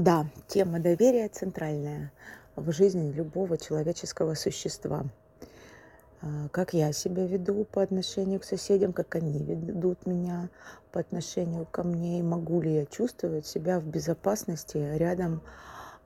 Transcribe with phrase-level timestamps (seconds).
[0.00, 2.10] Да, тема доверия центральная
[2.56, 5.04] в жизни любого человеческого существа.
[6.22, 10.48] А, Как я себя веду по отношению к соседям, как они ведут меня
[10.90, 15.42] по отношению ко мне, и могу ли я чувствовать себя в безопасности рядом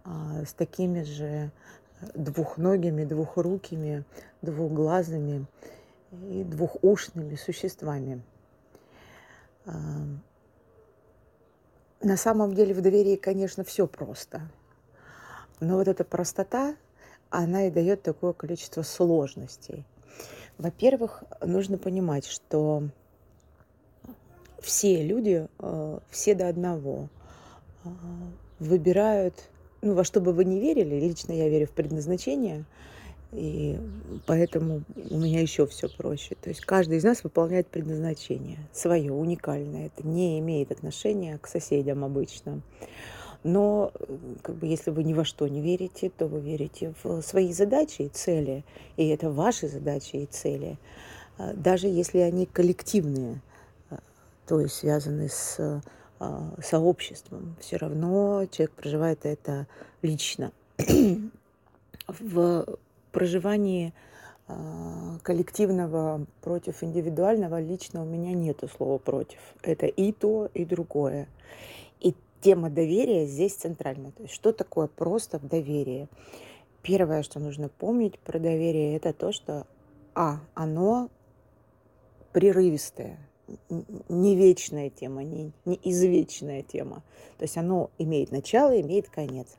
[0.02, 1.52] а, с такими же
[2.16, 4.02] двухногими, двухрукими,
[4.42, 5.46] двухглазыми
[6.30, 8.24] и двухушными существами.
[12.04, 14.42] На самом деле в доверии, конечно, все просто.
[15.60, 16.76] Но вот эта простота,
[17.30, 19.86] она и дает такое количество сложностей.
[20.58, 22.82] Во-первых, нужно понимать, что
[24.60, 27.08] все люди, э, все до одного,
[27.84, 27.88] э,
[28.58, 29.48] выбирают,
[29.80, 32.66] ну, во что бы вы ни верили, лично я верю в предназначение,
[33.34, 33.80] и
[34.26, 36.36] поэтому у меня еще все проще.
[36.40, 39.86] То есть каждый из нас выполняет предназначение свое, уникальное.
[39.86, 42.62] Это не имеет отношения к соседям обычно.
[43.42, 47.20] Но э, как бы, если вы ни во что не верите, то вы верите в
[47.22, 48.64] свои задачи и цели.
[48.96, 50.78] И это ваши задачи и цели.
[51.36, 53.42] А, Даже если они коллективные,
[53.90, 53.98] а,
[54.46, 55.82] то есть связаны с
[56.20, 59.66] а, сообществом, все равно человек проживает это
[60.02, 60.52] лично.
[62.08, 62.66] В
[63.14, 63.94] проживании
[64.46, 69.38] а, коллективного против индивидуального лично у меня нету слова против.
[69.62, 71.28] Это и то, и другое.
[72.00, 74.10] И тема доверия здесь центральна.
[74.12, 76.08] То есть что такое просто доверие?
[76.82, 79.66] Первое, что нужно помнить про доверие, это то, что
[80.14, 81.08] а, оно
[82.32, 83.18] прерывистое,
[84.08, 87.02] не вечная тема, не, не извечная тема.
[87.38, 89.56] То есть оно имеет начало, имеет конец.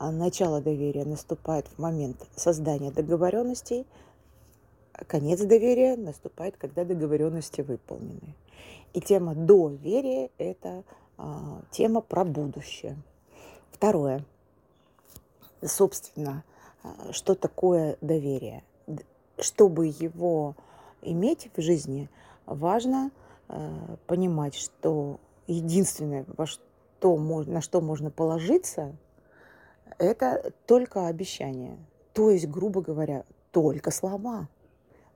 [0.00, 3.86] А начало доверия наступает в момент создания договоренностей,
[4.94, 8.34] а конец доверия наступает, когда договоренности выполнены.
[8.94, 10.84] И тема доверия– это
[11.18, 12.96] а, тема про будущее.
[13.72, 14.24] Второе.
[15.62, 16.44] Собственно,
[16.82, 18.64] а, что такое доверие?
[19.38, 20.54] Чтобы его
[21.02, 22.08] иметь в жизни,
[22.46, 23.10] важно
[23.48, 28.94] э, понимать, что единственное, во что, на что можно положиться,
[29.98, 31.78] это только обещание.
[32.12, 34.48] То есть, грубо говоря, только слова.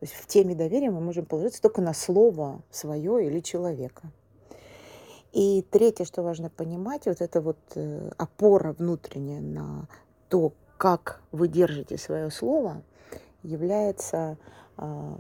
[0.01, 4.11] То есть в теме доверия мы можем положиться только на слово свое или человека.
[5.33, 9.89] И третье, что важно понимать, вот это вот э, опора внутренняя на
[10.29, 12.83] то, как вы держите свое слово,
[13.43, 14.37] является
[14.77, 15.19] а,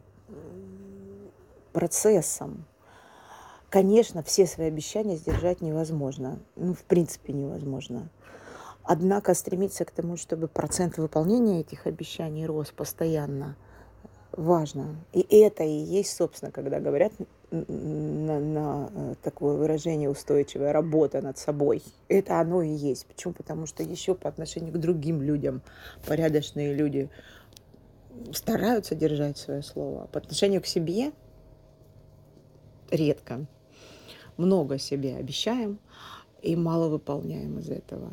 [1.72, 2.64] процессом.
[3.70, 6.38] Конечно, все свои обещания сдержать невозможно.
[6.54, 8.08] Ну, в принципе, невозможно.
[8.84, 13.56] Однако стремиться к тому, чтобы процент выполнения этих обещаний рос постоянно,
[14.32, 14.96] важно.
[15.12, 17.12] И это и есть, собственно, когда говорят
[17.50, 21.82] на, на, э, такое выражение устойчивая работа над собой.
[22.08, 23.06] Это оно и есть.
[23.06, 23.32] Почему?
[23.32, 25.62] Потому что еще по отношению к другим людям
[26.06, 27.08] порядочные люди
[28.32, 30.08] стараются держать свое слово.
[30.08, 31.12] По отношению к себе
[32.90, 33.46] редко.
[34.36, 35.78] Много себе обещаем
[36.42, 38.12] и мало выполняем из этого.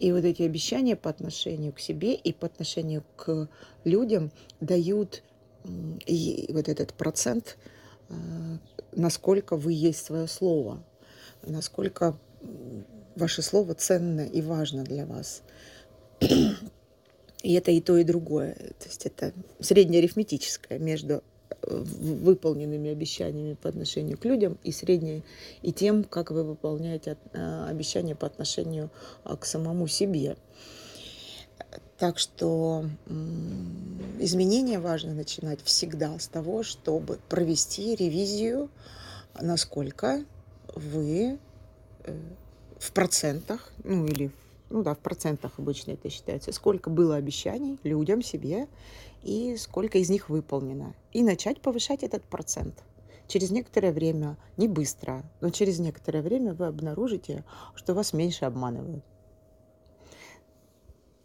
[0.00, 3.48] И вот эти обещания по отношению к себе и по отношению к
[3.84, 5.22] людям дают
[5.62, 7.58] вот этот процент,
[8.08, 8.14] э,
[8.92, 10.82] насколько вы есть свое слово,
[11.42, 12.18] насколько
[13.14, 15.42] ваше слово ценно и важно для вас.
[17.42, 18.54] И это и то, и другое.
[18.54, 21.22] То есть это среднеарифметическое между
[21.62, 25.22] выполненными обещаниями по отношению к людям и среднее
[25.62, 28.90] и тем, как вы выполняете э, обещания по отношению
[29.24, 30.36] а, к самому себе.
[31.98, 32.86] Так что
[34.18, 38.70] изменения важно начинать всегда с того, чтобы провести ревизию,
[39.38, 40.24] насколько
[40.74, 41.38] вы
[42.04, 42.18] э,
[42.78, 44.30] в процентах, ну или
[44.70, 48.68] ну да, в процентах обычно это считается, сколько было обещаний людям, себе,
[49.22, 50.94] и сколько из них выполнено.
[51.12, 52.82] И начать повышать этот процент.
[53.26, 57.44] Через некоторое время, не быстро, но через некоторое время вы обнаружите,
[57.74, 59.04] что вас меньше обманывают.